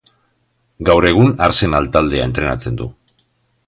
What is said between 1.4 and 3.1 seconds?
Arsenal taldea entrenatzen du.